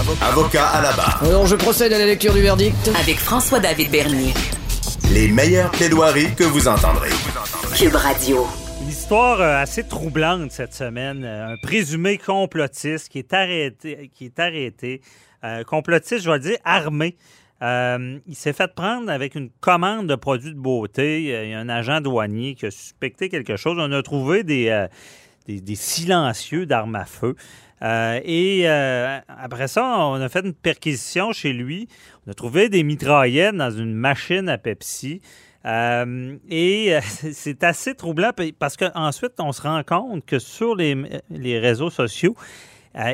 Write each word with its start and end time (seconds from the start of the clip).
Avocat 0.00 0.66
à 0.66 0.80
la 0.80 0.92
barre. 0.92 1.22
Alors, 1.22 1.46
je 1.46 1.56
procède 1.56 1.92
à 1.92 1.98
la 1.98 2.06
lecture 2.06 2.32
du 2.32 2.40
verdict. 2.40 2.90
Avec 2.98 3.18
François-David 3.18 3.90
Bernier. 3.90 4.32
Les 5.12 5.28
meilleures 5.28 5.70
plaidoiries 5.72 6.34
que 6.34 6.44
vous 6.44 6.68
entendrez. 6.68 7.10
Cube 7.76 7.94
Radio. 7.96 8.46
Une 8.80 8.88
histoire 8.88 9.42
euh, 9.42 9.60
assez 9.60 9.86
troublante 9.86 10.52
cette 10.52 10.72
semaine. 10.72 11.22
Euh, 11.22 11.52
Un 11.52 11.56
présumé 11.62 12.16
complotiste 12.16 13.10
qui 13.10 13.18
est 13.18 13.34
arrêté, 13.34 14.10
qui 14.14 14.24
est 14.24 14.38
arrêté. 14.38 15.02
Euh, 15.44 15.64
complotiste, 15.64 16.24
je 16.24 16.30
vais 16.30 16.38
le 16.38 16.42
dire, 16.44 16.58
armé. 16.64 17.16
Euh, 17.60 18.18
il 18.26 18.36
s'est 18.36 18.54
fait 18.54 18.74
prendre 18.74 19.10
avec 19.10 19.34
une 19.34 19.50
commande 19.60 20.06
de 20.06 20.14
produits 20.14 20.54
de 20.54 20.58
beauté. 20.58 21.24
Il 21.24 21.50
y 21.50 21.52
a 21.54 21.58
un 21.58 21.68
agent 21.68 22.00
douanier 22.00 22.54
qui 22.54 22.64
a 22.64 22.70
suspecté 22.70 23.28
quelque 23.28 23.56
chose. 23.56 23.76
On 23.78 23.92
a 23.92 24.02
trouvé 24.02 24.44
des, 24.44 24.68
euh, 24.70 24.88
des, 25.46 25.74
silencieux 25.74 26.66
d'armes 26.66 26.96
à 26.96 27.04
feu. 27.04 27.34
Euh, 27.82 28.20
et 28.24 28.62
euh, 28.64 29.18
après 29.28 29.68
ça, 29.68 29.84
on 29.98 30.20
a 30.20 30.28
fait 30.28 30.44
une 30.44 30.54
perquisition 30.54 31.32
chez 31.32 31.52
lui. 31.52 31.88
On 32.26 32.30
a 32.30 32.34
trouvé 32.34 32.68
des 32.68 32.82
mitraillettes 32.82 33.56
dans 33.56 33.70
une 33.70 33.94
machine 33.94 34.48
à 34.48 34.58
Pepsi. 34.58 35.20
Euh, 35.66 36.36
et 36.48 36.98
c'est 37.32 37.64
assez 37.64 37.94
troublant 37.94 38.30
parce 38.58 38.76
qu'ensuite, 38.76 39.32
on 39.38 39.52
se 39.52 39.62
rend 39.62 39.82
compte 39.82 40.24
que 40.24 40.38
sur 40.38 40.74
les, 40.74 41.58
réseaux 41.58 41.90
sociaux, 41.90 42.36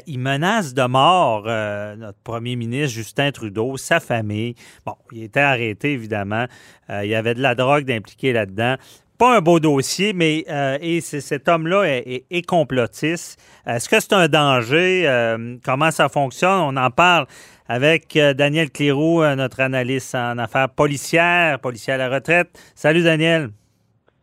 il 0.06 0.18
menace 0.18 0.72
de 0.72 0.86
mort 0.86 1.44
notre 1.44 2.18
premier 2.24 2.56
ministre 2.56 2.94
Justin 2.94 3.30
Trudeau, 3.30 3.76
sa 3.76 4.00
famille. 4.00 4.54
Bon, 4.86 4.94
il 5.12 5.24
était 5.24 5.40
arrêté, 5.40 5.92
évidemment. 5.92 6.46
Il 6.88 7.08
y 7.08 7.14
avait 7.14 7.34
de 7.34 7.42
la 7.42 7.54
drogue 7.54 7.90
impliquée 7.92 8.32
là-dedans. 8.32 8.76
Pas 9.18 9.36
un 9.36 9.40
beau 9.40 9.58
dossier, 9.60 10.12
mais 10.12 10.44
euh, 10.50 10.76
et 10.80 11.00
cet 11.00 11.48
homme-là 11.48 11.84
est, 11.84 12.02
est- 12.06 12.24
est 12.30 12.42
complotiste. 12.46 13.40
Est-ce 13.66 13.88
que 13.88 13.98
c'est 13.98 14.12
un 14.12 14.28
danger? 14.28 15.04
Euh, 15.06 15.56
comment 15.64 15.90
ça 15.90 16.08
fonctionne? 16.10 16.60
On 16.60 16.76
en 16.76 16.90
parle 16.90 17.26
avec 17.66 18.14
euh, 18.16 18.34
Daniel 18.34 18.70
Cléroux, 18.70 19.24
notre 19.34 19.60
analyste 19.60 20.14
en 20.14 20.36
affaires 20.36 20.68
policières, 20.68 21.58
policier 21.60 21.94
à 21.94 21.96
la 21.96 22.10
retraite. 22.10 22.48
Salut, 22.74 23.02
Daniel. 23.02 23.48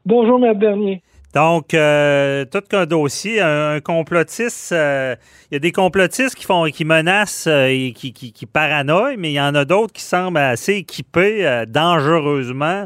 Bonjour, 0.06 0.44
M. 0.46 0.54
Bernier. 0.58 1.02
Donc, 1.34 1.74
euh, 1.74 2.46
tout 2.46 2.62
qu'un 2.62 2.86
dossier, 2.86 3.42
un, 3.42 3.72
un 3.72 3.80
complotiste, 3.80 4.72
euh, 4.74 5.16
il 5.50 5.56
y 5.56 5.58
a 5.58 5.60
des 5.60 5.72
complotistes 5.72 6.36
qui 6.36 6.46
font, 6.46 6.66
qui 6.66 6.86
menacent 6.86 7.48
euh, 7.48 7.66
et 7.66 7.94
qui, 7.94 8.14
qui, 8.14 8.32
qui 8.32 8.46
paranoïent, 8.46 9.18
mais 9.18 9.32
il 9.32 9.36
y 9.36 9.42
en 9.42 9.56
a 9.56 9.66
d'autres 9.66 9.94
qui 9.94 10.04
semblent 10.04 10.38
assez 10.38 10.74
équipés 10.74 11.64
dangereusement 11.68 12.86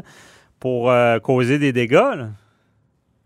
pour 0.60 0.90
euh, 0.90 1.18
causer 1.18 1.58
des 1.58 1.72
dégâts. 1.72 1.92
là. 2.16 2.28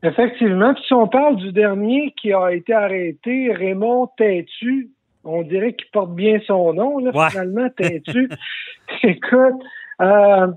Effectivement. 0.03 0.75
Puis 0.75 0.83
si 0.87 0.95
on 0.95 1.07
parle 1.07 1.37
du 1.37 1.53
dernier 1.53 2.13
qui 2.21 2.33
a 2.33 2.51
été 2.53 2.73
arrêté, 2.73 3.53
Raymond 3.53 4.09
Têtu, 4.17 4.91
on 5.25 5.43
dirait 5.43 5.75
qu'il 5.75 5.89
porte 5.93 6.15
bien 6.15 6.41
son 6.47 6.73
nom, 6.75 6.99
là, 6.99 7.13
Ouais. 7.15 7.31
finalement, 7.31 7.69
Têtu. 7.77 8.29
Écoute, 9.05 9.63
euh, 10.01 10.49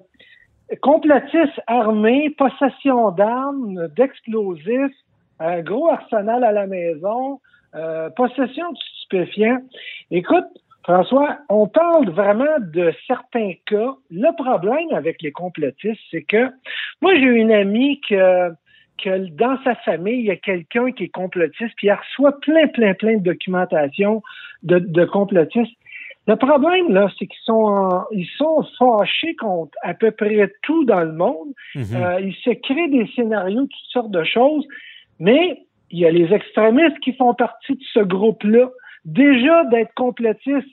complotiste 0.82 1.62
armé, 1.68 2.32
possession 2.32 3.12
d'armes, 3.12 3.88
d'explosifs, 3.96 4.96
un 5.40 5.62
gros 5.62 5.92
arsenal 5.92 6.44
à 6.44 6.52
la 6.52 6.66
maison, 6.66 7.40
euh, 7.76 8.10
possession 8.12 8.72
de 8.72 8.78
stupéfiants. 9.00 9.60
Écoute, 10.10 10.46
François, 10.86 11.38
on 11.50 11.68
parle 11.68 12.10
vraiment 12.12 12.60
de 12.60 12.94
certains 13.08 13.54
cas. 13.66 13.96
Le 14.12 14.36
problème 14.36 14.88
avec 14.94 15.20
les 15.24 15.32
complotistes, 15.32 16.00
c'est 16.12 16.22
que 16.22 16.50
moi, 17.02 17.16
j'ai 17.16 17.26
une 17.26 17.52
amie 17.52 18.00
que, 18.08 18.50
que 19.04 19.28
dans 19.30 19.58
sa 19.64 19.74
famille, 19.78 20.20
il 20.20 20.26
y 20.26 20.32
a 20.32 20.36
quelqu'un 20.36 20.92
qui 20.92 21.06
est 21.06 21.10
complotiste, 21.10 21.74
puis 21.78 21.88
elle 21.88 21.98
reçoit 21.98 22.40
plein, 22.40 22.68
plein, 22.68 22.94
plein 22.94 23.18
de 23.18 23.24
documentation 23.24 24.22
de, 24.62 24.78
de 24.78 25.06
complotistes. 25.06 25.74
Le 26.28 26.36
problème, 26.36 26.92
là, 26.92 27.08
c'est 27.18 27.26
qu'ils 27.26 27.44
sont, 27.44 27.66
en- 27.66 28.06
ils 28.12 28.30
sont 28.38 28.64
fâchés 28.78 29.36
contre 29.36 29.76
à 29.82 29.96
peu 29.96 30.12
près 30.12 30.54
tout 30.62 30.86
dans 30.86 31.02
le 31.02 31.14
monde. 31.14 31.50
Mhm. 31.74 31.86
Euh, 31.96 32.20
ils 32.22 32.36
se 32.44 32.52
créent 32.52 32.90
des 32.90 33.08
scénarios, 33.16 33.62
toutes 33.62 33.92
sortes 33.92 34.12
de 34.12 34.24
choses, 34.24 34.68
mais 35.20 35.64
il 35.90 36.00
y 36.00 36.06
a 36.06 36.12
les 36.12 36.32
extrémistes 36.32 37.00
qui 37.00 37.14
font 37.14 37.34
partie 37.34 37.74
de 37.74 37.84
ce 37.94 38.02
groupe-là. 38.02 38.70
Déjà, 39.06 39.66
d'être 39.66 39.94
complotiste, 39.94 40.68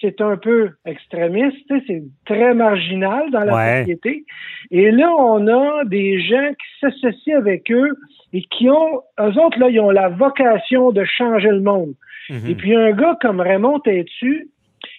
c'est 0.00 0.20
un 0.20 0.36
peu 0.36 0.70
extrémiste, 0.86 1.72
c'est 1.86 2.02
très 2.24 2.54
marginal 2.54 3.30
dans 3.30 3.44
la 3.44 3.54
Ouais. 3.54 3.80
société. 3.80 4.24
Et 4.70 4.90
là, 4.90 5.12
on 5.18 5.46
a 5.48 5.84
des 5.84 6.20
gens 6.20 6.50
qui 6.52 6.80
s'associent 6.80 7.36
avec 7.38 7.70
eux 7.70 7.96
et 8.32 8.42
qui 8.42 8.68
ont, 8.68 9.02
eux 9.20 9.38
autres, 9.40 9.58
là, 9.58 9.68
ils 9.70 9.80
ont 9.80 9.90
la 9.90 10.08
vocation 10.08 10.92
de 10.92 11.04
changer 11.04 11.48
le 11.48 11.60
monde. 11.60 11.94
Mhm. 12.30 12.50
Et 12.50 12.54
puis 12.54 12.74
un 12.76 12.92
gars 12.92 13.16
comme 13.20 13.40
Raymond 13.40 13.80
Tétu, 13.80 14.48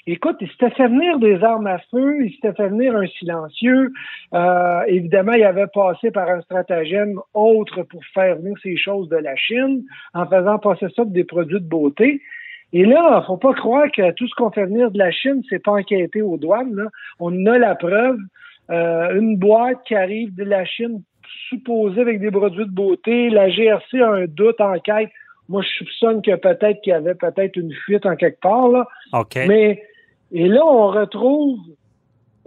écoute, 0.08 0.38
il 0.42 0.50
s'était 0.50 0.72
fait 0.72 0.88
venir 0.88 1.20
des 1.20 1.44
armes 1.44 1.68
à 1.68 1.78
feu, 1.92 2.26
il 2.26 2.34
s'était 2.34 2.54
fait 2.54 2.70
venir 2.70 2.96
un 2.96 3.06
silencieux. 3.06 3.92
Euh, 4.34 4.82
évidemment, 4.88 5.34
il 5.34 5.44
avait 5.44 5.68
passé 5.74 6.10
par 6.12 6.28
un 6.30 6.42
stratagème 6.42 7.20
autre 7.34 7.84
pour 7.84 8.04
faire 8.14 8.38
venir 8.38 8.56
ces 8.64 8.76
choses 8.78 9.08
de 9.10 9.18
la 9.18 9.36
Chine 9.36 9.84
en 10.14 10.26
faisant 10.26 10.58
passer 10.58 10.88
ça 10.96 11.04
pour 11.04 11.12
des 11.12 11.24
produits 11.24 11.60
de 11.62 11.68
beauté. 11.70 12.22
Et 12.72 12.86
là, 12.86 13.24
faut 13.26 13.38
pas 13.38 13.54
croire 13.54 13.92
que 13.92 14.12
tout 14.12 14.28
ce 14.28 14.36
qu'on 14.36 14.52
fait 14.52 14.66
venir 14.66 14.92
de 14.92 14.98
la 14.98 15.12
Chine, 15.12 15.42
c'est 15.50 15.64
pas 15.64 15.72
enquêté 15.72 16.22
aux 16.22 16.38
douanes. 16.38 16.76
Là. 16.76 16.86
On 17.20 17.46
a 17.46 17.58
la 17.58 17.76
preuve. 17.76 18.18
Euh, 18.70 19.20
une 19.20 19.38
boîte 19.38 19.80
qui 19.88 19.96
arrive 19.96 20.36
de 20.36 20.44
la 20.44 20.64
Chine 20.66 21.02
supposée 21.50 22.02
avec 22.02 22.20
des 22.20 22.30
produits 22.30 22.66
de 22.66 22.72
beauté. 22.72 23.30
La 23.30 23.50
GRC 23.50 24.00
a 24.00 24.12
un 24.12 24.26
doute, 24.26 24.62
enquête. 24.62 25.10
Moi, 25.48 25.64
je 25.64 25.70
soupçonne 25.70 26.22
que 26.22 26.36
peut-être 26.36 26.82
qu'il 26.82 26.92
y 26.92 26.96
avait 26.96 27.16
peut-être 27.16 27.56
une 27.56 27.74
fuite 27.74 28.06
en 28.06 28.16
quelque 28.16 28.40
part. 28.40 28.68
Là. 28.68 28.88
OK. 29.14 29.40
Mais 29.48 29.82
et 30.32 30.48
là, 30.48 30.64
on 30.66 30.90
retrouve 30.90 31.60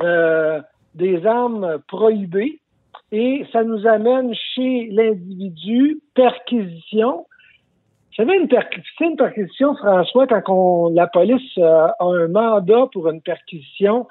euh, 0.00 0.60
des 0.94 1.27
armes 1.27 1.78
prohibées 1.89 2.60
et 3.10 3.44
ça 3.53 3.65
nous 3.65 3.87
amène 3.87 4.33
chez 4.34 4.89
l'individu 4.91 6.00
perquisition. 6.15 7.27
Vous 8.12 8.24
savez, 8.24 8.36
une, 8.36 8.48
une 9.00 9.16
perquisition, 9.16 9.74
François, 9.76 10.26
quand 10.26 10.42
on, 10.48 10.92
la 10.92 11.06
police 11.06 11.56
euh, 11.56 11.86
a 11.98 12.04
un 12.04 12.28
mandat 12.28 12.86
pour 12.92 13.08
une 13.08 13.22
perquisition, 13.22 14.06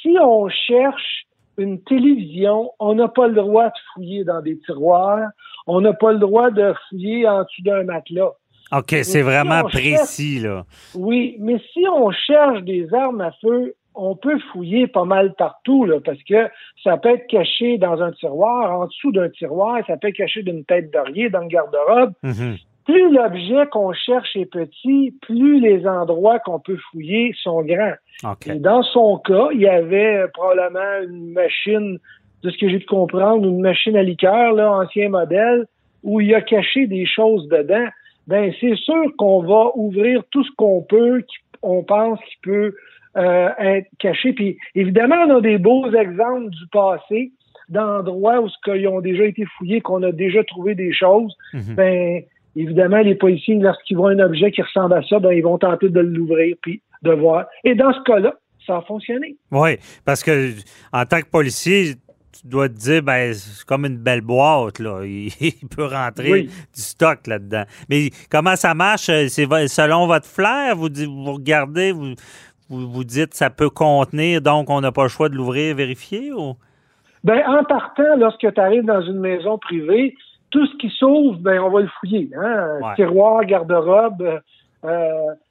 si 0.00 0.16
on 0.20 0.48
cherche 0.48 1.26
une 1.58 1.82
télévision, 1.82 2.70
on 2.78 2.94
n'a 2.94 3.08
pas 3.08 3.26
le 3.26 3.34
droit 3.34 3.66
de 3.66 3.78
fouiller 3.92 4.22
dans 4.22 4.40
des 4.40 4.56
tiroirs, 4.60 5.28
on 5.66 5.80
n'a 5.80 5.92
pas 5.92 6.12
le 6.12 6.18
droit 6.18 6.50
de 6.50 6.72
fouiller 6.88 7.28
en 7.28 7.42
dessous 7.42 7.62
d'un 7.62 7.82
matelas. 7.82 8.32
OK, 8.72 8.84
c'est 8.90 9.02
si 9.02 9.20
vraiment 9.20 9.62
précis, 9.64 10.38
là. 10.38 10.64
Oui, 10.94 11.36
mais 11.40 11.60
si 11.72 11.84
on 11.92 12.12
cherche 12.12 12.62
des 12.62 12.94
armes 12.94 13.20
à 13.20 13.32
feu, 13.42 13.74
on 13.96 14.14
peut 14.14 14.38
fouiller 14.52 14.86
pas 14.86 15.04
mal 15.04 15.34
partout, 15.34 15.84
là, 15.84 15.98
parce 16.00 16.22
que 16.22 16.48
ça 16.84 16.96
peut 16.96 17.10
être 17.10 17.26
caché 17.26 17.78
dans 17.78 18.00
un 18.00 18.12
tiroir, 18.12 18.80
en 18.80 18.86
dessous 18.86 19.10
d'un 19.10 19.28
tiroir, 19.28 19.80
ça 19.88 19.96
peut 19.96 20.08
être 20.08 20.16
caché 20.16 20.44
d'une 20.44 20.64
tête 20.64 20.92
d'oreiller 20.92 21.30
dans 21.30 21.40
le 21.40 21.48
garde-robe. 21.48 22.12
Mhm. 22.22 22.56
Plus 22.90 23.12
l'objet 23.12 23.66
qu'on 23.70 23.92
cherche 23.92 24.34
est 24.34 24.46
petit, 24.46 25.14
plus 25.22 25.60
les 25.60 25.86
endroits 25.86 26.40
qu'on 26.40 26.58
peut 26.58 26.78
fouiller 26.90 27.32
sont 27.40 27.62
grands. 27.62 27.94
Et 28.46 28.58
dans 28.58 28.82
son 28.82 29.18
cas, 29.18 29.50
il 29.52 29.60
y 29.60 29.68
avait 29.68 30.24
probablement 30.34 31.02
une 31.08 31.32
machine, 31.32 31.98
de 32.42 32.50
ce 32.50 32.58
que 32.58 32.68
j'ai 32.68 32.80
pu 32.80 32.86
comprendre, 32.86 33.46
une 33.46 33.60
machine 33.60 33.96
à 33.96 34.02
liqueur, 34.02 34.54
là, 34.54 34.72
ancien 34.72 35.08
modèle, 35.08 35.66
où 36.02 36.20
il 36.20 36.34
a 36.34 36.40
caché 36.40 36.88
des 36.88 37.06
choses 37.06 37.46
dedans. 37.48 37.86
Ben, 38.26 38.52
c'est 38.60 38.74
sûr 38.74 39.04
qu'on 39.16 39.42
va 39.44 39.70
ouvrir 39.76 40.24
tout 40.32 40.42
ce 40.42 40.50
qu'on 40.56 40.82
peut, 40.82 41.22
qu'on 41.60 41.84
pense 41.84 42.18
qui 42.20 42.36
peut 42.42 42.74
euh, 43.16 43.50
être 43.58 43.88
caché. 44.00 44.32
Puis, 44.32 44.58
évidemment, 44.74 45.26
on 45.28 45.36
a 45.36 45.40
des 45.40 45.58
beaux 45.58 45.88
exemples 45.92 46.50
du 46.50 46.66
passé, 46.72 47.30
d'endroits 47.68 48.40
où 48.40 48.48
ce 48.48 48.56
qu'ils 48.64 48.88
ont 48.88 49.00
déjà 49.00 49.24
été 49.24 49.44
fouillés, 49.56 49.80
qu'on 49.80 50.02
a 50.02 50.10
déjà 50.10 50.42
trouvé 50.42 50.74
des 50.74 50.92
choses. 50.92 51.32
Mhm. 51.54 51.74
Ben, 51.76 52.22
évidemment, 52.56 52.98
les 52.98 53.14
policiers, 53.14 53.54
lorsqu'ils 53.56 53.96
voient 53.96 54.10
un 54.10 54.18
objet 54.20 54.50
qui 54.50 54.62
ressemble 54.62 54.94
à 54.94 55.02
ça, 55.02 55.18
ben, 55.18 55.32
ils 55.32 55.42
vont 55.42 55.58
tenter 55.58 55.88
de 55.88 56.00
l'ouvrir 56.00 56.56
puis 56.62 56.82
de 57.02 57.12
voir. 57.12 57.46
Et 57.64 57.74
dans 57.74 57.92
ce 57.92 58.00
cas-là, 58.02 58.34
ça 58.66 58.76
a 58.78 58.82
fonctionné. 58.82 59.36
Oui, 59.50 59.76
parce 60.04 60.22
que 60.22 60.50
en 60.92 61.04
tant 61.04 61.20
que 61.20 61.28
policier, 61.30 61.94
tu 62.40 62.46
dois 62.48 62.68
te 62.68 62.74
dire, 62.74 63.02
ben, 63.02 63.32
c'est 63.34 63.64
comme 63.66 63.84
une 63.86 63.96
belle 63.98 64.20
boîte, 64.20 64.78
là. 64.78 65.00
Il, 65.04 65.28
il 65.40 65.68
peut 65.74 65.86
rentrer 65.86 66.30
Oui. 66.32 66.42
du 66.44 66.80
stock 66.80 67.26
là-dedans. 67.26 67.64
Mais 67.88 68.10
comment 68.30 68.56
ça 68.56 68.74
marche? 68.74 69.08
Euh, 69.08 69.26
C'est 69.28 69.46
selon 69.68 70.06
votre 70.06 70.26
flair? 70.26 70.76
Vous, 70.76 70.88
vous 71.06 71.32
regardez, 71.32 71.92
vous, 71.92 72.14
vous, 72.68 72.88
vous 72.90 73.04
dites 73.04 73.34
ça 73.34 73.50
peut 73.50 73.70
contenir, 73.70 74.40
donc 74.40 74.70
on 74.70 74.80
n'a 74.80 74.92
pas 74.92 75.02
le 75.04 75.08
choix 75.08 75.28
de 75.28 75.34
l'ouvrir, 75.34 75.74
vérifier? 75.74 76.32
Ou? 76.32 76.54
Ben, 77.24 77.42
en 77.46 77.64
partant, 77.64 78.16
lorsque 78.16 78.50
tu 78.54 78.60
arrives 78.60 78.84
dans 78.84 79.02
une 79.02 79.20
maison 79.20 79.58
privée, 79.58 80.14
tout 80.50 80.66
ce 80.66 80.76
qui 80.76 80.88
s'ouvre, 80.90 81.38
ben, 81.38 81.60
on 81.60 81.70
va 81.70 81.80
le 81.80 81.88
fouiller. 81.98 82.30
Hein? 82.36 82.78
Ouais. 82.82 82.94
Tiroir, 82.96 83.44
garde-robe, 83.44 84.40
euh, 84.84 85.10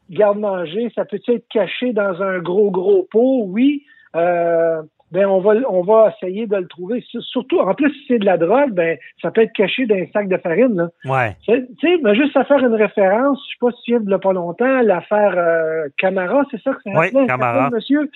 garde-manger, 0.09 0.91
ça 0.95 1.05
peut 1.05 1.19
être 1.27 1.47
caché 1.49 1.93
dans 1.93 2.21
un 2.21 2.39
gros, 2.39 2.71
gros 2.71 3.07
pot, 3.11 3.43
oui. 3.47 3.83
Euh, 4.15 4.81
ben 5.11 5.25
on 5.25 5.39
va 5.39 5.53
on 5.69 5.81
va 5.81 6.13
essayer 6.15 6.45
de 6.45 6.55
le 6.55 6.67
trouver. 6.67 7.03
Surtout, 7.21 7.59
en 7.59 7.73
plus, 7.73 7.89
si 7.91 8.05
c'est 8.07 8.19
de 8.19 8.25
la 8.25 8.37
drogue, 8.37 8.71
ben 8.71 8.97
ça 9.21 9.31
peut 9.31 9.41
être 9.41 9.53
caché 9.53 9.85
dans 9.87 9.95
un 9.95 10.05
sac 10.13 10.27
de 10.27 10.37
farine. 10.37 10.75
Là. 10.75 10.89
Ouais. 11.05 11.35
Tu 11.43 11.67
sais, 11.81 11.97
mais 12.03 12.15
juste 12.15 12.37
à 12.37 12.43
faire 12.43 12.59
une 12.59 12.75
référence, 12.75 13.39
je 13.47 13.53
sais 13.53 13.57
pas 13.59 13.71
si 13.77 13.91
tu 13.91 13.99
de 13.99 14.17
pas 14.17 14.33
longtemps, 14.33 14.81
l'affaire 14.81 15.33
euh, 15.35 15.87
Camara, 15.97 16.43
c'est 16.51 16.61
ça 16.61 16.73
que 16.73 16.79
c'est 16.83 16.95
Oui, 16.95 17.27
Camara. 17.27 17.69
monsieur? 17.71 18.09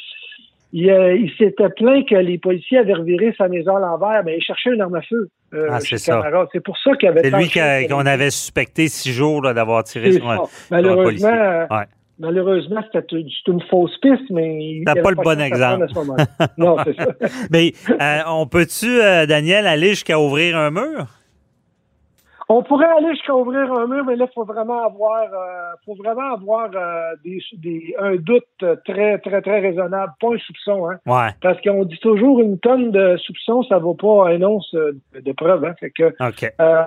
Il, 0.76 0.90
euh, 0.90 1.16
il 1.16 1.30
s'était 1.38 1.70
plaint 1.70 2.04
que 2.10 2.16
les 2.16 2.40
policiers 2.40 2.80
avaient 2.80 2.94
reviré 2.96 3.34
sa 3.38 3.48
maison 3.48 3.76
à 3.76 3.80
l'envers, 3.80 4.24
mais 4.26 4.38
il 4.38 4.42
cherchait 4.44 4.72
une 4.72 4.82
arme 4.82 4.96
à 4.96 5.02
feu. 5.04 5.30
Euh, 5.54 5.68
Ah, 5.70 5.80
c'est 5.80 5.98
ça. 6.00 6.20
C'est 6.52 6.64
pour 6.64 6.76
ça 6.80 6.96
qu'il 6.96 7.10
avait 7.10 7.22
C'est 7.22 7.30
lui 7.38 7.88
qu'on 7.88 8.06
avait 8.08 8.32
suspecté 8.32 8.88
six 8.88 9.12
jours 9.12 9.44
d'avoir 9.44 9.84
tiré 9.84 10.14
sur 10.14 10.28
un, 10.30 10.38
ça. 10.38 10.44
sur 10.46 10.76
un 10.76 10.82
Malheureusement, 10.82 11.04
policier. 11.04 11.30
euh, 11.30 11.68
Ouais. 11.70 11.86
Malheureusement, 12.20 12.82
c'était 12.92 13.16
une- 13.48 13.62
fausse 13.70 13.96
piste, 14.02 14.30
mais 14.32 14.64
il 14.78 14.84
pas 14.84 14.92
avait 14.92 15.02
le 15.10 15.16
bon 15.16 15.42
exemple. 15.42 15.84
à 15.84 15.88
ce 15.88 16.50
non, 16.58 16.78
c'est 16.84 16.96
ça. 16.96 17.08
Mais 17.52 17.74
euh, 17.90 18.20
on 18.28 18.46
peut-tu, 18.48 18.98
Daniel, 19.28 19.66
aller 19.68 19.90
jusqu'à 19.90 20.20
ouvrir 20.20 20.58
un 20.58 20.72
mur? 20.72 21.08
On 22.56 22.62
pourrait 22.62 22.86
aller 22.98 23.10
jusqu'à 23.16 23.34
ouvrir 23.34 23.72
un 23.74 23.88
mur, 23.88 24.06
mais 24.06 24.16
là, 24.16 24.26
il 24.30 24.34
faut 24.34 24.44
vraiment 24.44 24.86
avoir, 24.86 25.24
euh, 25.24 25.74
faut 25.86 25.96
vraiment 25.96 26.34
avoir 26.34 26.70
euh, 26.76 27.16
des, 27.24 27.40
des, 27.54 27.96
un 27.98 28.16
doute 28.16 28.46
très, 28.86 29.18
très, 29.18 29.42
très 29.42 29.60
raisonnable, 29.60 30.14
pas 30.22 30.34
un 30.36 30.38
soupçon, 30.38 30.88
hein. 30.88 30.98
Ouais. 31.08 31.32
Parce 31.42 31.60
qu'on 31.62 31.84
dit 31.84 31.98
toujours 31.98 32.42
une 32.42 32.60
tonne 32.60 32.92
de 32.92 33.18
soupçons, 33.18 33.64
ça 33.64 33.80
vaut 33.80 33.96
pas 33.96 34.30
un 34.30 34.42
once 34.44 34.72
euh, 34.76 34.92
de 35.20 35.32
preuve. 35.32 35.66
Hein. 35.66 35.74
Fait 35.80 35.90
que 35.90 36.14
OK. 36.20 36.54
euh, 36.62 36.84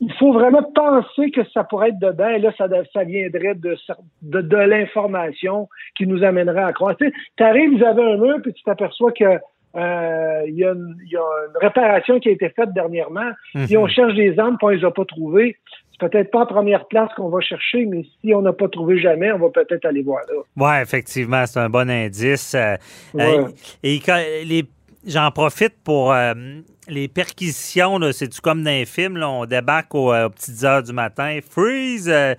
il 0.00 0.12
faut 0.14 0.32
vraiment 0.32 0.62
penser 0.62 1.32
que 1.32 1.42
ça 1.52 1.64
pourrait 1.64 1.88
être 1.88 1.98
dedans, 1.98 2.28
et 2.28 2.38
là, 2.38 2.52
ça, 2.56 2.68
ça 2.92 3.02
viendrait 3.02 3.56
de, 3.56 3.76
de, 4.22 4.40
de 4.42 4.56
l'information 4.56 5.68
qui 5.96 6.06
nous 6.06 6.22
amènerait 6.22 6.62
à 6.62 6.72
croire. 6.72 6.94
Tu 6.96 7.12
arrives, 7.42 7.76
vous 7.76 7.84
avez 7.84 8.12
un 8.12 8.16
mur, 8.16 8.36
puis 8.42 8.52
tu 8.52 8.62
t'aperçois 8.62 9.10
que 9.10 9.38
euh, 9.76 10.42
il 10.46 10.54
y, 10.54 10.64
a 10.64 10.70
une- 10.72 10.96
y 11.10 11.16
a 11.16 11.20
une 11.20 11.56
réparation 11.60 12.20
qui 12.20 12.28
a 12.28 12.32
été 12.32 12.48
faite 12.50 12.72
dernièrement. 12.74 13.30
Si 13.66 13.76
Mhm. 13.76 13.82
on 13.82 13.88
cherche 13.88 14.14
des 14.14 14.38
armes, 14.38 14.56
puis 14.58 14.66
on 14.66 14.68
les 14.70 14.84
a 14.84 14.90
pas 14.90 15.04
trouvées, 15.04 15.56
c'est 15.90 16.08
peut-être 16.08 16.30
pas 16.30 16.40
en 16.40 16.46
première 16.46 16.86
place 16.86 17.10
qu'on 17.16 17.28
va 17.28 17.40
chercher, 17.40 17.84
mais 17.86 18.04
si 18.20 18.34
on 18.34 18.42
n'a 18.42 18.52
pas 18.52 18.68
trouvé 18.68 18.98
jamais, 18.98 19.32
on 19.32 19.38
va 19.38 19.48
peut-être 19.50 19.84
aller 19.84 20.02
voir 20.02 20.22
là. 20.28 20.42
Ouais, 20.64 20.82
effectivement, 20.82 21.44
c'est 21.46 21.58
un 21.60 21.68
bon 21.68 21.88
indice. 21.90 22.54
Euh, 22.54 22.76
Ouais. 23.14 23.38
euh, 23.38 23.48
et 23.82 23.98
quand 24.00 24.20
les, 24.44 24.64
j'en 25.06 25.30
profite 25.30 25.74
pour 25.84 26.12
euh, 26.12 26.34
les 26.88 27.08
perquisitions. 27.08 27.98
C'est-tu 28.12 28.40
comme 28.40 28.62
dans 28.62 28.70
les 28.70 28.84
films? 28.86 29.16
là, 29.16 29.28
on 29.30 29.46
débarque 29.46 29.94
au- 29.94 30.14
aux 30.14 30.30
petites 30.30 30.62
heures 30.64 30.82
du 30.82 30.92
matin, 30.92 31.38
freeze, 31.48 32.08
euh, 32.12 32.34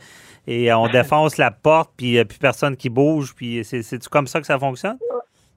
et 0.47 0.71
on 0.73 0.87
défonce 1.23 1.37
la 1.37 1.49
porte, 1.51 1.91
puis 1.97 2.15
il 2.17 2.25
plus 2.25 2.37
personne 2.37 2.75
qui 2.77 2.89
bouge. 2.89 3.33
Puis 3.35 3.63
c'est- 3.63 3.81
c'est-tu 3.81 4.07
comme 4.09 4.27
ça 4.27 4.39
que 4.39 4.45
ça 4.45 4.59
fonctionne? 4.59 4.97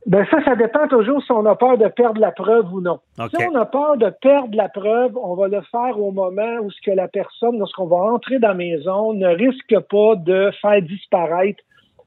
Ben 0.06 0.24
ça, 0.30 0.42
ça 0.44 0.56
dépend 0.56 0.86
toujours 0.88 1.22
si 1.22 1.32
on 1.32 1.44
a 1.46 1.54
peur 1.54 1.76
de 1.76 1.88
perdre 1.88 2.20
la 2.20 2.30
preuve 2.30 2.72
ou 2.72 2.80
non. 2.80 3.00
OK. 3.18 3.30
Si 3.30 3.46
on 3.46 3.54
a 3.56 3.66
peur 3.66 3.96
de 3.96 4.10
perdre 4.22 4.56
la 4.56 4.68
preuve, 4.68 5.16
on 5.16 5.34
va 5.34 5.48
le 5.48 5.60
faire 5.70 6.00
au 6.00 6.12
moment 6.12 6.56
où 6.62 6.70
ce 6.70 6.80
que 6.84 6.94
la 6.94 7.08
personne, 7.08 7.58
lorsqu'on 7.58 7.86
va 7.86 7.96
entrer 7.96 8.38
dans 8.38 8.48
la 8.48 8.54
maison, 8.54 9.12
ne 9.12 9.26
risque 9.26 9.78
pas 9.90 10.14
de 10.16 10.50
faire 10.62 10.80
disparaître 10.82 11.62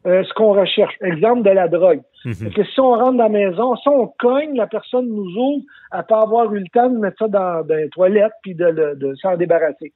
euh, 0.08 0.24
ce 0.24 0.34
qu'on 0.34 0.54
recherche. 0.54 0.96
Exemple 1.02 1.44
de 1.44 1.52
la 1.52 1.68
drogue. 1.68 2.02
Fait 2.24 2.50
que 2.52 2.64
si 2.64 2.80
on 2.80 2.92
rentre 2.92 3.18
dans 3.18 3.24
la 3.24 3.30
maison, 3.30 3.76
si 3.76 3.88
on 3.88 4.08
cogne, 4.20 4.56
la 4.56 4.68
personne 4.68 5.08
nous 5.08 5.36
ouvre, 5.36 5.64
elle 5.92 6.04
peut 6.08 6.16
avoir 6.16 6.54
eu 6.54 6.60
le 6.60 6.68
temps 6.72 6.90
de 6.90 6.98
mettre 6.98 7.18
ça 7.20 7.28
dans, 7.28 7.66
dans 7.66 7.76
les 7.76 7.90
toilettes 7.90 8.34
puis 8.44 8.56
de, 8.56 8.96
de 8.96 9.16
s'en 9.16 9.36
débarrasser. 9.38 9.92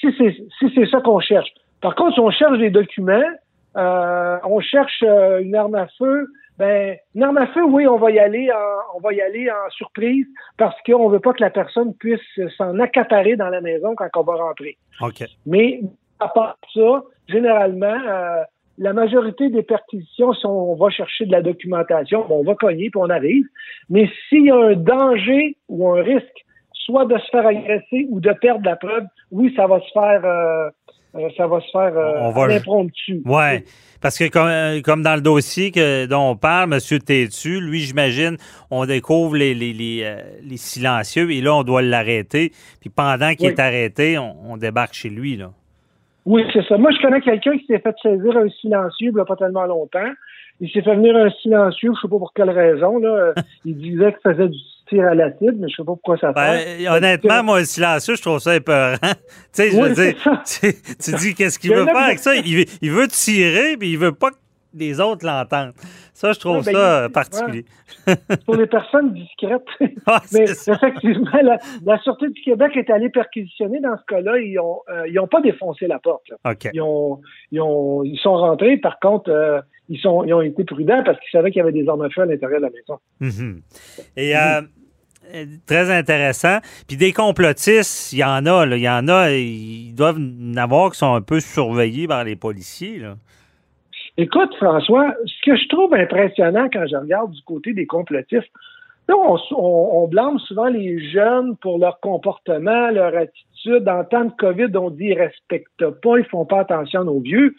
Si 0.00 0.08
c'est 0.18 0.36
si 0.58 0.90
ça 0.90 1.00
qu'on 1.00 1.20
cherche. 1.20 1.50
Par 1.80 1.94
contre, 1.94 2.14
si 2.14 2.20
on 2.20 2.30
cherche 2.30 2.58
des 2.58 2.70
documents, 2.70 3.30
euh, 3.76 4.38
on 4.44 4.60
cherche 4.60 5.02
euh, 5.02 5.40
une 5.40 5.54
arme 5.54 5.74
à 5.74 5.86
feu, 5.98 6.26
ben 6.60 6.96
une 7.14 7.22
arme 7.22 7.38
à 7.38 7.46
feu, 7.46 7.64
oui, 7.64 7.86
on 7.86 7.96
va 7.96 8.10
y 8.10 8.18
aller 8.18 8.50
en, 8.52 8.98
on 8.98 9.00
va 9.00 9.14
y 9.14 9.20
aller 9.22 9.50
en 9.50 9.70
surprise 9.70 10.26
parce 10.58 10.76
qu'on 10.82 11.08
veut 11.08 11.18
pas 11.18 11.32
que 11.32 11.42
la 11.42 11.48
personne 11.48 11.94
puisse 11.94 12.20
s'en 12.58 12.78
accaparer 12.78 13.34
dans 13.34 13.48
la 13.48 13.62
maison 13.62 13.94
quand 13.96 14.10
on 14.16 14.22
va 14.22 14.34
rentrer. 14.34 14.76
OK. 15.00 15.24
Mais 15.46 15.80
à 16.18 16.28
part 16.28 16.58
ça, 16.74 17.02
généralement, 17.28 17.86
euh, 17.86 18.42
la 18.76 18.92
majorité 18.92 19.48
des 19.48 19.62
perquisitions, 19.62 20.34
si 20.34 20.44
on 20.44 20.74
va 20.74 20.90
chercher 20.90 21.24
de 21.24 21.32
la 21.32 21.40
documentation, 21.40 22.26
on 22.28 22.42
va 22.42 22.54
cogner 22.54 22.90
puis 22.90 23.00
on 23.00 23.08
arrive. 23.08 23.46
Mais 23.88 24.10
s'il 24.28 24.44
y 24.44 24.50
a 24.50 24.56
un 24.56 24.74
danger 24.74 25.56
ou 25.70 25.88
un 25.88 26.02
risque, 26.02 26.44
soit 26.74 27.06
de 27.06 27.16
se 27.16 27.28
faire 27.30 27.46
agresser 27.46 28.06
ou 28.10 28.20
de 28.20 28.32
perdre 28.32 28.66
la 28.66 28.76
preuve, 28.76 29.04
oui, 29.30 29.52
ça 29.56 29.66
va 29.66 29.80
se 29.80 29.90
faire, 29.92 30.24
euh, 30.26 30.68
ça 31.36 31.46
va 31.46 31.60
se 31.60 31.70
faire 31.70 31.96
euh, 31.96 32.18
On 32.20 32.30
va-. 32.30 32.48
Ouais. 33.24 33.64
Parce 34.00 34.16
que 34.18 34.28
comme, 34.28 34.46
euh, 34.46 34.80
comme 34.80 35.02
dans 35.02 35.14
le 35.14 35.20
dossier 35.20 35.70
que, 35.70 36.06
dont 36.06 36.30
on 36.30 36.36
parle, 36.36 36.72
M. 36.72 36.98
Tétu, 37.00 37.60
lui, 37.60 37.80
j'imagine, 37.80 38.36
on 38.70 38.86
découvre 38.86 39.36
les, 39.36 39.54
les, 39.54 39.72
les, 39.72 40.02
euh, 40.04 40.22
les 40.42 40.56
silencieux 40.56 41.30
et 41.30 41.40
là, 41.40 41.54
on 41.54 41.62
doit 41.64 41.82
l'arrêter. 41.82 42.52
Puis 42.80 42.88
pendant 42.90 43.34
qu'il 43.34 43.48
Oui. 43.48 43.52
est 43.52 43.60
arrêté, 43.60 44.18
on, 44.18 44.36
on 44.52 44.56
débarque 44.56 44.94
chez 44.94 45.10
lui. 45.10 45.36
Là. 45.36 45.50
Oui, 46.24 46.42
c'est 46.52 46.64
ça. 46.66 46.78
Moi, 46.78 46.90
je 46.92 47.02
connais 47.02 47.20
quelqu'un 47.20 47.58
qui 47.58 47.66
s'est 47.66 47.80
fait 47.80 47.94
saisir 48.02 48.36
un 48.36 48.48
silencieux 48.48 49.08
il 49.10 49.14
n'y 49.14 49.20
a 49.20 49.24
pas 49.24 49.36
tellement 49.36 49.66
longtemps. 49.66 50.10
Il 50.60 50.70
s'est 50.70 50.82
fait 50.82 50.94
venir 50.94 51.16
un 51.16 51.30
silencieux, 51.42 51.90
je 51.94 52.00
sais 52.00 52.08
pas 52.08 52.18
pour 52.18 52.32
quelle 52.34 52.50
raison. 52.50 52.98
Là. 52.98 53.32
il 53.64 53.76
disait 53.76 54.12
qu'il 54.12 54.32
faisait 54.32 54.48
du 54.48 54.58
tir 54.90 55.06
à 55.06 55.14
l'acide, 55.14 55.56
mais 55.58 55.68
je 55.70 55.76
sais 55.76 55.82
pas 55.82 55.92
pourquoi 55.94 56.18
ça 56.18 56.32
Ben, 56.32 56.58
fait. 56.58 56.88
honnêtement, 56.88 57.42
moi, 57.42 57.60
le 57.60 57.64
silencieux, 57.64 58.16
je 58.16 58.20
trouve 58.22 58.38
ça 58.40 58.54
épeurant. 58.56 58.96
tu 59.00 59.08
sais, 59.52 59.70
je 59.70 59.76
Oui, 59.76 59.88
veux 59.88 59.94
dire, 59.94 60.14
tu, 60.44 60.74
tu 61.02 61.12
dis 61.16 61.34
qu'est-ce 61.34 61.58
qu'il 61.58 61.72
veut 61.74 61.86
faire 61.86 61.96
avec 61.96 62.18
ça? 62.18 62.34
Il, 62.36 62.56
veut- 62.58 62.64
il 62.82 62.90
veut 62.90 63.08
tirer, 63.08 63.76
puis 63.78 63.90
il 63.92 63.98
veut 63.98 64.12
pas 64.12 64.30
que 64.30 64.36
les 64.74 65.00
autres 65.00 65.24
l'entendent. 65.26 65.72
Ça, 66.14 66.32
je 66.32 66.38
trouve 66.38 66.58
Ouais, 66.58 66.62
ben, 66.66 66.72
ça 66.74 67.04
il- 67.06 67.12
particulier. 67.12 67.64
pour 68.44 68.54
les 68.56 68.66
personnes 68.66 69.14
discrètes. 69.14 69.64
Mais 70.32 70.46
ça. 70.48 70.74
effectivement, 70.74 71.30
la, 71.42 71.56
la 71.84 71.98
Sûreté 72.00 72.28
du 72.28 72.40
Québec 72.42 72.72
est 72.76 72.90
allée 72.90 73.08
perquisitionner 73.08 73.80
dans 73.80 73.96
ce 73.96 74.02
cas-là. 74.06 74.38
Ils 74.38 74.58
ont, 74.60 74.80
euh, 74.90 75.26
pas 75.26 75.40
défoncé 75.40 75.86
la 75.86 75.98
porte. 75.98 76.22
Ils, 76.74 76.80
ont, 76.82 77.20
ils, 77.50 77.60
ont, 77.60 78.04
ils 78.04 78.18
sont 78.18 78.34
rentrés. 78.36 78.76
Par 78.76 78.98
contre, 79.00 79.30
euh, 79.30 79.60
ils, 79.88 79.98
sont, 79.98 80.22
ils 80.24 80.32
ont 80.34 80.42
été 80.42 80.62
prudents 80.64 81.02
parce 81.04 81.18
qu'ils 81.20 81.30
savaient 81.32 81.50
qu'il 81.50 81.58
y 81.60 81.62
avait 81.62 81.72
des 81.72 81.88
armes 81.88 82.02
à 82.02 82.10
feu 82.10 82.22
à 82.22 82.26
l'intérieur 82.26 82.60
de 82.60 82.66
la 82.66 82.70
maison. 82.70 82.98
Mhm. 83.20 83.62
Et 84.16 84.36
euh, 84.36 84.60
très 85.66 85.90
intéressant. 85.90 86.58
Puis 86.88 86.96
des 86.96 87.12
complotistes, 87.12 88.12
il 88.12 88.18
y 88.18 88.24
en 88.24 88.46
a, 88.46 88.66
là. 88.66 88.76
Il 88.76 88.82
y 88.82 88.88
en 88.88 89.08
a, 89.08 89.30
ils 89.30 89.94
doivent 89.94 90.18
en 90.18 90.56
avoir 90.56 90.90
qui 90.90 90.98
sont 90.98 91.14
un 91.14 91.20
peu 91.20 91.40
surveillés 91.40 92.08
par 92.08 92.24
les 92.24 92.36
policiers, 92.36 92.98
là. 92.98 93.16
Écoute, 94.16 94.54
François, 94.56 95.14
ce 95.24 95.50
que 95.50 95.56
je 95.56 95.68
trouve 95.68 95.94
impressionnant 95.94 96.68
quand 96.70 96.84
je 96.90 96.96
regarde 96.96 97.30
du 97.30 97.42
côté 97.42 97.72
des 97.72 97.86
complotistes, 97.86 98.50
là, 99.08 99.14
on 99.16 100.08
blâme 100.08 100.38
souvent 100.40 100.66
les 100.66 101.10
jeunes 101.10 101.56
pour 101.56 101.78
leur 101.78 102.00
comportement, 102.00 102.90
leur 102.90 103.16
attitude. 103.16 103.88
En 103.88 104.04
temps 104.04 104.24
de 104.24 104.32
COVID, 104.36 104.76
on 104.76 104.90
dit 104.90 105.06
ils 105.06 105.18
respectent 105.18 105.90
pas, 106.02 106.18
ils 106.18 106.24
font 106.26 106.44
pas 106.44 106.60
attention 106.60 107.00
aux 107.02 107.20
vieux. 107.20 107.54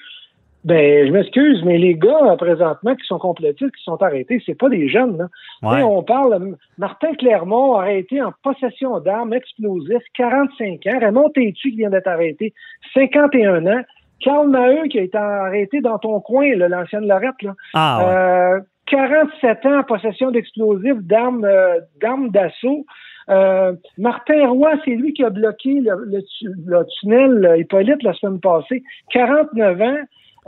Ben, 0.64 1.08
je 1.08 1.12
m'excuse, 1.12 1.64
mais 1.66 1.78
les 1.80 1.96
gars, 1.96 2.32
euh, 2.34 2.36
présentement, 2.36 2.94
qui 2.96 3.06
sont 3.08 3.18
complotistes, 3.18 3.76
qui 3.76 3.84
sont 3.84 4.02
arrêtés, 4.04 4.42
c'est 4.46 4.54
pas 4.58 4.70
des 4.70 4.88
jeunes, 4.90 5.18
là. 5.18 5.28
Ouais. 5.64 5.82
On 5.82 6.04
parle, 6.04 6.34
euh, 6.34 6.56
Martin 6.78 7.14
Clermont 7.16 7.76
arrêté 7.78 8.22
en 8.22 8.32
possession 8.44 9.00
d'armes 9.00 9.34
explosives, 9.34 9.98
45 10.16 10.86
ans. 10.88 11.00
Raymond 11.00 11.30
Tétu 11.30 11.72
qui 11.72 11.78
vient 11.78 11.90
d'être 11.90 12.08
arrêté, 12.08 12.54
51 12.94 13.66
ans. 13.66 13.82
Carl 14.24 14.50
Maheu 14.50 14.84
qui 14.88 15.00
a 15.00 15.02
été 15.02 15.18
arrêté 15.18 15.82
dans 15.82 15.98
ton 15.98 16.20
coin, 16.20 16.48
l'ancienne 16.56 17.08
Lorette, 17.08 17.42
là. 17.42 17.54
Ah, 17.74 18.00
ouais. 18.00 18.58
Euh, 18.58 18.60
47 18.86 19.66
ans 19.66 19.80
en 19.80 19.84
possession 19.84 20.30
d'explosifs, 20.32 21.00
d'armes, 21.02 21.46
euh, 21.46 21.80
d'armes 22.02 22.30
d'assaut. 22.30 22.86
Euh, 23.30 23.74
Martin 23.98 24.48
Roy, 24.50 24.72
c'est 24.84 24.92
lui 24.92 25.14
qui 25.14 25.24
a 25.24 25.30
bloqué 25.32 25.74
le, 25.80 26.04
le 26.06 26.22
tu- 26.24 26.50
le 26.68 26.86
tunnel 27.00 27.56
Hippolyte 27.58 28.04
la 28.04 28.14
semaine 28.14 28.40
passée. 28.40 28.84
49 29.12 29.82
ans. 29.82 29.98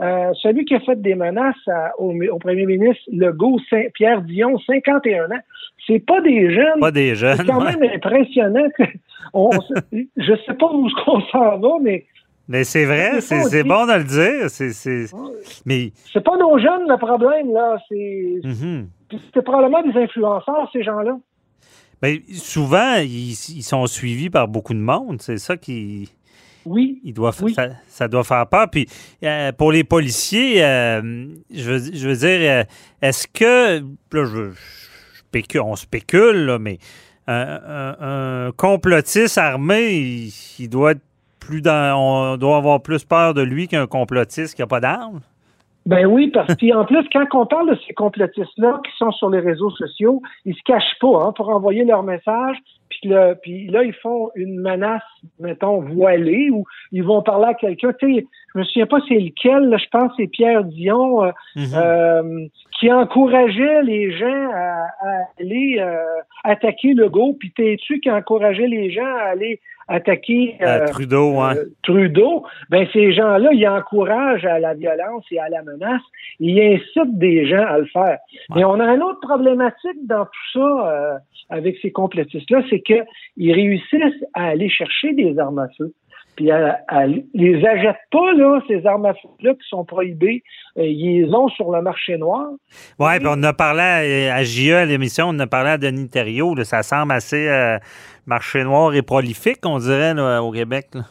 Euh, 0.00 0.32
celui 0.42 0.64
qui 0.64 0.74
a 0.74 0.80
fait 0.80 1.00
des 1.00 1.14
menaces 1.14 1.54
à- 1.68 1.92
au, 1.98 2.12
au 2.32 2.38
premier 2.38 2.66
ministre 2.66 3.02
Legault, 3.12 3.60
Saint- 3.70 3.90
Pierre 3.94 4.22
Dion, 4.22 4.58
51 4.66 5.26
ans. 5.30 5.40
C'est 5.86 6.00
pas 6.04 6.20
des 6.20 6.52
jeunes. 6.52 6.80
Pas 6.80 6.90
des 6.90 7.14
jeunes. 7.14 7.36
C'est 7.36 7.46
quand 7.46 7.62
ouais. 7.64 7.76
même 7.76 7.90
impressionnant. 7.94 8.68
Que 8.76 8.82
on, 9.34 9.50
je 10.16 10.32
sais 10.46 10.54
pas 10.54 10.66
où 10.72 10.88
on 11.06 11.20
s'en 11.20 11.58
va, 11.58 11.68
mais 11.80 12.06
Mais 12.48 12.64
c'est 12.64 12.86
vrai, 12.86 13.20
C'est 13.20 13.62
bon 13.62 13.86
de 13.86 13.92
le 13.98 14.04
dire. 14.04 14.50
C'est, 14.50 15.06
Mais 15.64 15.92
pas 16.24 16.36
nos 16.38 16.58
jeunes 16.58 16.88
le 16.88 16.96
problème, 16.98 17.52
là. 17.52 17.76
C'est 17.88 18.40
c'est 19.32 19.42
probablement 19.44 19.82
des 19.82 19.96
influenceurs, 19.96 20.68
ces 20.72 20.82
gens-là. 20.82 21.16
Ben, 22.02 22.18
souvent, 22.32 22.96
ils, 22.96 23.30
ils 23.30 23.62
sont 23.62 23.86
suivis 23.86 24.28
par 24.28 24.48
beaucoup 24.48 24.74
de 24.74 24.80
monde. 24.80 25.22
C'est 25.22 25.38
ça 25.38 25.56
qui. 25.56 26.10
Oui. 26.66 27.00
il 27.04 27.12
doit, 27.14 27.32
Oui. 27.42 27.54
ça, 27.54 27.68
ça 27.86 28.08
doit 28.08 28.24
faire 28.24 28.46
peur. 28.46 28.68
Puis 28.70 28.86
euh, 29.22 29.52
pour 29.52 29.72
les 29.72 29.84
policiers, 29.84 30.64
euh, 30.64 31.26
je, 31.52 31.70
veux, 31.70 31.92
je 31.94 32.08
veux 32.08 32.16
dire, 32.16 32.50
euh, 32.50 32.64
est-ce 33.02 33.26
que. 33.28 33.80
Là, 33.80 34.24
je, 34.24 34.50
je 34.52 35.18
spécule- 35.20 35.60
on 35.60 35.76
spécule, 35.76 36.46
là, 36.46 36.58
mais 36.58 36.78
un, 37.26 37.60
un- 37.66 38.46
un 38.48 38.52
complotiste 38.52 39.38
armé, 39.38 39.92
il, 39.94 40.32
il 40.58 40.68
doit 40.68 40.92
être 40.92 41.02
plus 41.40 41.60
dans. 41.62 41.96
On 41.98 42.36
doit 42.36 42.56
avoir 42.56 42.82
plus 42.82 43.04
peur 43.04 43.34
de 43.34 43.42
lui 43.42 43.68
qu'un 43.68 43.86
complotiste 43.86 44.54
qui 44.54 44.62
n'a 44.62 44.66
pas 44.66 44.80
d'armes? 44.80 45.20
Ben 45.86 46.06
oui, 46.06 46.28
parce 46.28 46.54
qu'en 46.56 46.84
plus, 46.84 47.06
quand 47.12 47.26
on 47.34 47.46
parle 47.46 47.70
de 47.70 47.78
ces 47.86 47.92
complotistes-là 47.92 48.80
qui 48.84 48.96
sont 48.96 49.12
sur 49.12 49.28
les 49.28 49.40
réseaux 49.40 49.70
sociaux, 49.70 50.22
ils 50.46 50.54
se 50.54 50.62
cachent 50.64 50.98
pas 50.98 51.26
hein, 51.26 51.32
pour 51.36 51.50
envoyer 51.50 51.84
leur 51.84 52.02
message. 52.02 52.56
Puis, 52.88 53.10
le, 53.10 53.34
puis 53.42 53.66
là, 53.68 53.82
ils 53.82 53.92
font 53.92 54.30
une 54.34 54.60
menace, 54.60 55.02
mettons, 55.38 55.80
voilée, 55.80 56.48
ou 56.50 56.64
ils 56.92 57.02
vont 57.02 57.22
parler 57.22 57.46
à 57.46 57.54
quelqu'un. 57.54 57.92
Tu 57.98 58.14
sais, 58.14 58.26
je 58.54 58.58
me 58.58 58.64
souviens 58.64 58.86
pas 58.86 58.98
c'est 59.08 59.18
lequel, 59.18 59.68
là, 59.68 59.76
je 59.76 59.88
pense 59.90 60.08
que 60.10 60.14
c'est 60.18 60.26
Pierre 60.28 60.64
Dion, 60.64 61.24
euh, 61.24 61.32
euh, 61.74 62.46
qui 62.84 62.92
encourageait 62.92 63.82
les 63.82 64.12
gens 64.12 64.50
à, 64.52 64.84
à 65.00 65.22
aller 65.40 65.76
euh, 65.78 65.96
attaquer 66.44 66.92
le 66.92 67.08
go, 67.08 67.34
puis 67.40 67.50
t'es-tu 67.56 67.98
qui 68.00 68.10
encourageait 68.10 68.66
les 68.66 68.90
gens 68.90 69.06
à 69.06 69.30
aller 69.30 69.58
attaquer 69.88 70.56
Euh, 70.60 70.86
Trudeau, 70.88 71.40
hein. 71.40 71.54
Trudeau, 71.82 72.44
ben 72.68 72.86
ces 72.92 73.14
gens-là, 73.14 73.50
ils 73.54 73.66
encouragent 73.66 74.44
à 74.44 74.58
la 74.58 74.74
violence 74.74 75.24
et 75.30 75.38
à 75.38 75.48
la 75.48 75.62
menace. 75.62 76.02
Ils 76.40 76.60
incitent 76.60 77.18
des 77.18 77.46
gens 77.46 77.64
à 77.64 77.78
le 77.78 77.86
faire. 77.86 78.18
Mais 78.54 78.64
on 78.64 78.78
a 78.80 78.94
une 78.94 79.02
autre 79.02 79.20
problématique 79.20 80.06
dans 80.06 80.26
tout 80.26 80.50
ça 80.52 80.60
euh, 80.60 81.14
avec 81.48 81.78
ces 81.80 81.90
complotistes-là, 81.90 82.64
c'est 82.68 82.80
qu'ils 82.80 83.52
réussissent 83.52 84.24
à 84.34 84.48
aller 84.48 84.68
chercher 84.68 85.14
des 85.14 85.38
armes 85.38 85.58
à 85.58 85.68
feu. 85.78 85.94
Puis 86.36 86.50
à, 86.50 86.80
à- 86.88 87.06
les 87.06 87.64
achètent 87.64 87.96
pas, 88.10 88.32
là, 88.34 88.60
ces 88.68 88.84
armes 88.86 89.06
à 89.06 89.14
feu-là 89.14 89.52
qui 89.54 89.68
sont 89.68 89.84
prohibées. 89.84 90.42
Euh, 90.78 90.84
ils 90.84 91.22
les 91.26 91.34
ont 91.34 91.48
sur 91.48 91.70
le 91.70 91.80
marché 91.82 92.16
noir. 92.16 92.48
Oui, 92.98 93.18
puis 93.18 93.28
on 93.30 93.42
a 93.42 93.52
parlé 93.52 94.28
à, 94.28 94.34
à 94.36 94.42
JE 94.42 94.72
à 94.74 94.84
l'émission, 94.84 95.26
on 95.28 95.38
a 95.38 95.46
parlé 95.46 95.70
à 95.70 95.78
Denis 95.78 96.08
Thériault. 96.08 96.54
là, 96.54 96.64
ça 96.64 96.82
semble 96.82 97.12
assez 97.12 97.48
euh, 97.48 97.78
marché 98.26 98.64
noir 98.64 98.94
et 98.94 99.02
prolifique, 99.02 99.58
on 99.64 99.78
dirait, 99.78 100.14
là, 100.14 100.42
au 100.42 100.50
Québec. 100.50 100.86
là. 100.94 101.02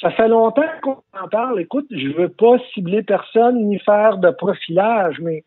Ça 0.00 0.10
fait 0.10 0.28
longtemps 0.28 0.62
qu'on 0.82 0.98
en 1.20 1.28
parle. 1.30 1.60
Écoute, 1.60 1.86
je 1.90 2.08
veux 2.16 2.28
pas 2.28 2.56
cibler 2.74 3.02
personne 3.02 3.66
ni 3.68 3.78
faire 3.80 4.18
de 4.18 4.30
profilage, 4.30 5.16
mais 5.22 5.42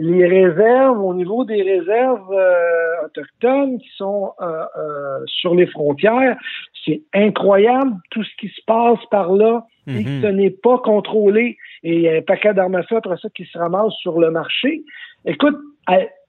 les 0.00 0.24
réserves, 0.28 1.02
au 1.04 1.12
niveau 1.12 1.44
des 1.44 1.60
réserves 1.60 2.32
euh, 2.32 3.04
autochtones 3.06 3.78
qui 3.78 3.88
sont 3.96 4.32
euh, 4.40 4.44
euh, 4.78 5.18
sur 5.26 5.56
les 5.56 5.66
frontières, 5.66 6.36
c'est 6.88 7.02
incroyable 7.12 7.92
tout 8.10 8.24
ce 8.24 8.30
qui 8.40 8.48
se 8.48 8.60
passe 8.66 8.98
par 9.10 9.32
là 9.32 9.66
et 9.86 10.04
que 10.04 10.08
Mhm. 10.08 10.22
ce 10.22 10.26
n'est 10.28 10.50
pas 10.50 10.78
contrôlé. 10.78 11.56
Et 11.82 11.94
il 11.96 12.00
y 12.02 12.08
a 12.08 12.16
un 12.16 12.22
paquet 12.22 12.52
d'armes 12.54 12.74
à 12.74 12.82
feu 12.82 12.96
après 12.96 13.16
ça 13.18 13.28
qui 13.34 13.44
se 13.44 13.56
ramassent 13.58 13.96
sur 14.00 14.18
le 14.18 14.30
marché. 14.30 14.82
Écoute, 15.24 15.56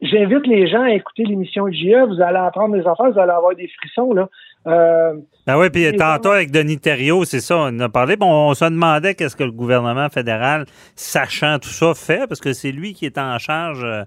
j'invite 0.02 0.48
les 0.48 0.68
gens 0.68 0.82
à 0.84 0.92
écouter 0.92 1.24
l'émission 1.24 1.66
de 1.68 1.72
JE. 1.74 2.08
Vous 2.08 2.22
allez 2.22 2.38
apprendre 2.38 2.76
des 2.76 2.82
affaires, 2.88 3.12
vous 3.12 3.20
allez 3.20 3.32
avoir 3.32 3.56
des 3.56 3.68
frissons. 3.80 4.14
là. 4.14 4.30
Euh, 4.68 5.14
Ben 5.48 5.58
oui, 5.58 5.70
puis 5.70 5.90
tantôt 5.96 6.32
avec 6.32 6.52
Denis 6.52 6.80
Thériault, 6.80 7.24
c'est 7.24 7.40
ça, 7.40 7.56
on 7.58 7.80
a 7.80 7.88
parlé. 7.90 8.18
Bon, 8.18 8.50
on 8.50 8.54
se 8.54 8.66
demandait 8.66 9.16
qu'est-ce 9.16 9.36
que 9.38 9.44
le 9.46 9.52
gouvernement 9.54 10.10
fédéral, 10.10 10.66
sachant 10.96 11.60
tout 11.60 11.70
ça, 11.70 11.94
fait, 11.94 12.28
parce 12.28 12.42
que 12.42 12.52
c'est 12.52 12.72
lui 12.74 12.94
qui 12.94 13.06
est 13.06 13.18
en 13.18 13.38
charge 13.40 13.84
euh, 13.86 14.04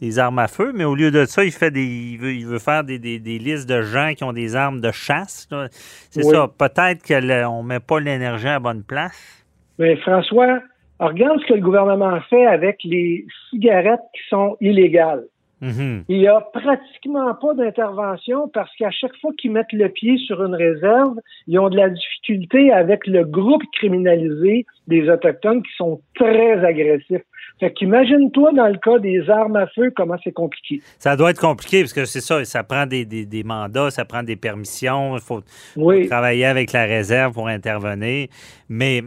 des 0.00 0.18
armes 0.20 0.38
à 0.38 0.46
feu, 0.46 0.72
mais 0.74 0.84
au 0.84 0.94
lieu 0.94 1.10
de 1.10 1.24
ça, 1.24 1.42
il 1.44 1.50
fait 1.50 1.72
des, 1.72 1.84
il 1.84 2.18
veut, 2.18 2.32
il 2.34 2.46
veut 2.46 2.60
faire 2.60 2.84
des, 2.84 2.98
des- 3.00 3.18
des 3.18 3.38
listes 3.38 3.68
de 3.68 3.82
gens 3.82 4.12
qui 4.16 4.22
ont 4.22 4.32
des 4.32 4.54
armes 4.54 4.80
de 4.80 4.92
chasse. 4.92 5.48
C'est 6.10 6.24
Oui. 6.24 6.30
ça. 6.30 6.48
Peut-être 6.56 7.02
qu'on 7.04 7.62
ne 7.62 7.66
met 7.68 7.80
pas 7.80 7.98
l'énergie 7.98 8.46
à 8.48 8.52
la 8.52 8.60
bonne 8.60 8.84
place. 8.84 9.44
Mais 9.78 9.96
François, 9.96 10.60
regarde 11.00 11.40
ce 11.40 11.46
que 11.46 11.54
le 11.54 11.60
gouvernement 11.60 12.18
fait 12.30 12.46
avec 12.46 12.78
les 12.84 13.26
cigarettes 13.50 14.00
qui 14.14 14.22
sont 14.28 14.56
illégales. 14.60 15.24
Mhm. 15.62 16.04
Il 16.10 16.18
n'y 16.18 16.28
a 16.28 16.42
pratiquement 16.52 17.32
pas 17.34 17.54
d'intervention 17.54 18.46
parce 18.52 18.70
qu'à 18.76 18.90
chaque 18.90 19.16
fois 19.22 19.30
qu'ils 19.38 19.52
mettent 19.52 19.72
le 19.72 19.88
pied 19.88 20.18
sur 20.18 20.44
une 20.44 20.54
réserve, 20.54 21.14
ils 21.46 21.58
ont 21.58 21.70
de 21.70 21.76
la 21.78 21.88
difficulté 21.88 22.70
avec 22.70 23.06
le 23.06 23.24
groupe 23.24 23.62
criminalisé 23.72 24.66
des 24.86 25.08
Autochtones 25.08 25.62
qui 25.62 25.72
sont 25.78 26.02
très 26.14 26.62
agressifs. 26.62 27.22
Fait 27.58 27.72
qu'imagine-toi 27.72 28.52
dans 28.52 28.66
le 28.68 28.76
cas 28.76 28.98
des 28.98 29.30
armes 29.30 29.56
à 29.56 29.66
feu, 29.68 29.90
comment 29.96 30.16
c'est 30.22 30.32
compliqué. 30.32 30.82
Ça 30.98 31.16
doit 31.16 31.30
être 31.30 31.40
compliqué 31.40 31.80
parce 31.80 31.94
que 31.94 32.04
c'est 32.04 32.20
ça, 32.20 32.44
ça 32.44 32.62
prend 32.62 32.84
des, 32.84 33.06
des- 33.06 33.24
des 33.24 33.42
mandats, 33.42 33.90
ça 33.90 34.04
prend 34.04 34.22
des 34.22 34.36
permissions, 34.36 35.16
il 35.16 35.22
faut, 35.22 35.40
Oui. 35.74 36.06
travailler 36.06 36.44
avec 36.44 36.72
la 36.72 36.84
réserve 36.84 37.32
pour 37.32 37.48
intervenir. 37.48 38.28
Mais 38.68 39.00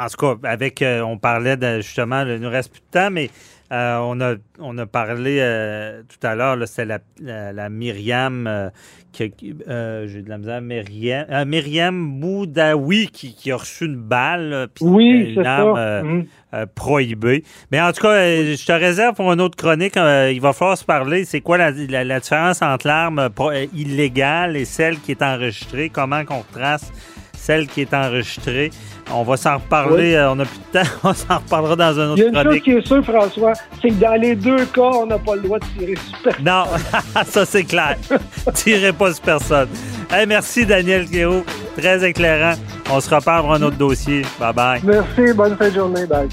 en 0.00 0.06
tout 0.08 0.16
cas, 0.16 0.48
avec, 0.48 0.82
euh, 0.82 1.02
on 1.02 1.18
parlait 1.18 1.56
de, 1.56 1.80
justement, 1.80 2.22
il 2.22 2.36
nous 2.36 2.50
reste 2.50 2.72
plus 2.72 2.80
de 2.80 2.90
temps, 2.90 3.10
mais 3.10 3.30
euh, 3.72 3.98
on, 4.02 4.20
a, 4.20 4.34
on 4.58 4.76
a 4.78 4.86
parlé 4.86 5.38
euh, 5.40 6.02
tout 6.08 6.26
à 6.26 6.34
l'heure, 6.34 6.56
c'était 6.66 6.86
la, 6.86 6.98
la, 7.20 7.52
la 7.52 7.68
Myriam, 7.68 8.70
j'ai 9.16 9.28
de 9.28 10.28
la 10.28 10.38
misère, 10.38 10.60
Myriam, 10.60 11.48
Myriam 11.48 12.20
Boudaoui 12.20 13.08
qui, 13.12 13.34
qui 13.34 13.52
a 13.52 13.56
reçu 13.56 13.84
une 13.84 13.96
balle, 13.96 14.68
puis 14.74 14.84
Oui, 14.84 15.34
une 15.34 15.34
c'est 15.34 15.46
arme 15.46 16.26
euh, 16.52 16.66
prohibée. 16.74 17.44
Mais 17.70 17.80
en 17.80 17.92
tout 17.92 18.02
cas, 18.02 18.26
je 18.26 18.66
te 18.66 18.72
réserve 18.72 19.14
pour 19.14 19.32
une 19.32 19.40
autre 19.40 19.56
chronique. 19.56 19.94
il 19.96 20.40
va 20.40 20.52
falloir 20.52 20.76
se 20.76 20.84
parler. 20.84 21.24
C'est 21.24 21.40
quoi 21.40 21.58
la, 21.58 21.70
différence 21.70 22.62
entre 22.62 22.88
l'arme 22.88 23.28
illégale 23.72 24.56
et 24.56 24.64
celle 24.64 24.98
qui 24.98 25.12
est 25.12 25.22
enregistrée? 25.22 25.90
Comment 25.90 26.24
qu'on 26.24 26.38
retrace 26.38 26.92
celle 27.36 27.68
qui 27.68 27.82
est 27.82 27.94
enregistrée? 27.94 28.70
On 29.12 29.22
va 29.24 29.36
s'en 29.36 29.54
reparler. 29.56 30.10
Oui. 30.10 30.14
euh, 30.14 30.30
on 30.30 30.36
n'a 30.36 30.44
plus 30.44 30.58
de 30.72 30.78
temps. 30.80 30.88
On 31.04 31.12
s'en 31.14 31.36
reparlera 31.38 31.76
dans 31.76 31.92
une 31.92 32.16
Il 32.16 32.22
y 32.22 32.26
a 32.26 32.28
autre 32.28 32.28
une 32.28 32.34
chose 32.34 32.42
chronique. 32.44 32.62
qui 32.64 32.70
est 32.70 32.86
sûre, 32.86 33.04
François, 33.04 33.52
c'est 33.82 33.88
que 33.88 33.94
dans 33.94 34.20
les 34.20 34.34
deux 34.36 34.64
cas, 34.66 34.80
on 34.82 35.06
n'a 35.06 35.18
pas 35.18 35.34
le 35.34 35.42
droit 35.42 35.58
de 35.58 35.64
tirer 35.78 35.94
sur 35.96 36.18
personne. 36.22 36.44
Non, 36.44 36.64
ça 37.26 37.44
c'est 37.44 37.64
clair. 37.64 37.96
Tirez 38.54 38.92
pas 38.92 39.12
sur 39.12 39.22
personne. 39.22 39.68
Hey, 40.10 40.26
merci 40.26 40.64
Daniel 40.66 41.06
Guéraud. 41.06 41.44
Très 41.76 42.04
éclairant. 42.08 42.54
On 42.90 43.00
se 43.00 43.12
reparle 43.14 43.42
pour 43.42 43.54
un 43.54 43.62
autre 43.62 43.76
dossier. 43.76 44.22
Bye 44.38 44.52
bye. 44.52 44.80
Merci, 44.84 45.32
bonne 45.34 45.56
fin 45.56 45.68
de 45.68 45.74
journée. 45.74 46.06
Bye. 46.06 46.28